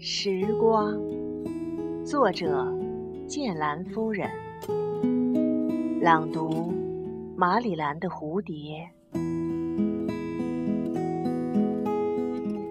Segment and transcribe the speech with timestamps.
[0.00, 0.96] 时光，
[2.04, 2.72] 作者：
[3.26, 4.30] 剑兰夫人。
[6.00, 6.72] 朗读：
[7.34, 8.88] 马里兰的蝴蝶。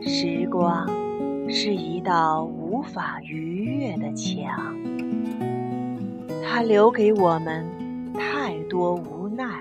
[0.02, 0.88] 时光
[1.50, 4.74] 是一道无法逾越的墙，
[6.42, 7.66] 它留给我们
[8.14, 9.60] 太多无奈，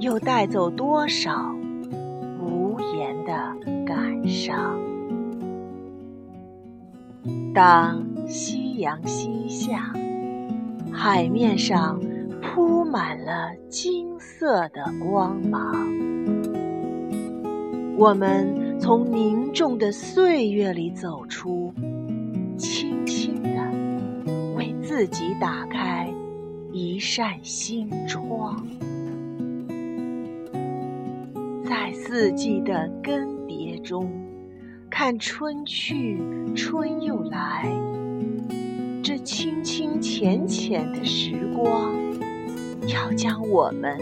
[0.00, 1.54] 又带走多少
[2.40, 3.56] 无言的
[3.86, 4.87] 感伤。
[7.58, 9.92] 当夕阳西下，
[10.92, 12.00] 海面上
[12.40, 15.74] 铺满了金色的光芒，
[17.96, 21.74] 我们从凝重的岁月里走出，
[22.56, 23.50] 轻轻地
[24.56, 26.08] 为自己打开
[26.70, 28.64] 一扇新窗，
[31.68, 34.27] 在四季的更迭中。
[35.00, 36.18] 看春去，
[36.56, 37.72] 春又来。
[39.00, 41.94] 这清清浅浅的时光，
[42.88, 43.96] 要将我们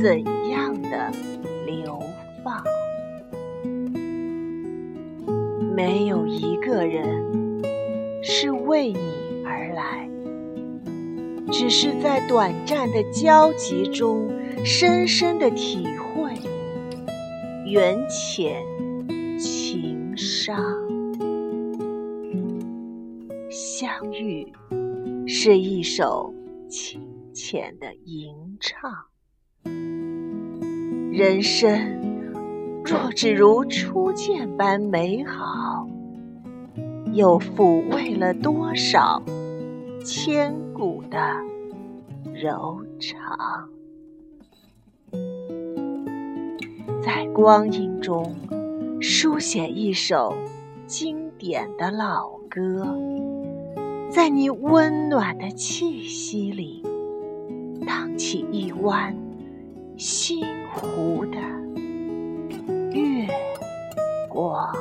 [0.00, 1.12] 怎样的
[1.66, 2.02] 流
[2.42, 2.64] 放？
[5.76, 7.62] 没有一个人
[8.22, 10.08] 是为你而来，
[11.52, 14.26] 只是在短暂的交集中，
[14.64, 16.32] 深深的体会
[17.66, 18.64] 缘浅。
[20.18, 20.58] 伤，
[23.48, 24.52] 相遇
[25.28, 26.34] 是一首
[26.68, 27.00] 清
[27.32, 28.90] 浅的吟唱。
[31.12, 35.88] 人生若只如初见般美好，
[37.12, 39.22] 又抚慰了多少
[40.04, 41.18] 千古的
[42.34, 43.68] 柔肠？
[47.00, 48.34] 在光阴中。
[49.00, 50.36] 书写一首
[50.86, 52.98] 经典的老歌
[54.10, 56.82] 在你温暖的气息里
[57.86, 59.16] 荡起一弯
[59.96, 60.44] 星
[60.74, 61.38] 湖的
[62.92, 63.28] 月
[64.28, 64.72] 光。